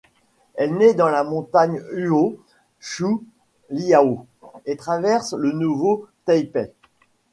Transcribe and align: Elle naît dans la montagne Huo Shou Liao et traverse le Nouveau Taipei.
Elle 0.55 0.77
naît 0.77 0.95
dans 0.95 1.09
la 1.09 1.23
montagne 1.23 1.79
Huo 1.91 2.39
Shou 2.79 3.23
Liao 3.69 4.25
et 4.65 4.75
traverse 4.75 5.35
le 5.37 5.51
Nouveau 5.51 6.07
Taipei. 6.25 6.71